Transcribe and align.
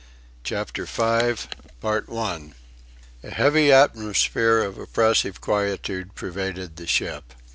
CHAPTER 0.43 0.87
FIVE 0.87 1.47
A 1.83 2.49
heavy 3.25 3.71
atmosphere 3.71 4.63
of 4.63 4.79
oppressive 4.79 5.39
quietude 5.41 6.15
pervaded 6.15 6.77
the 6.77 6.87
ship. 6.87 7.35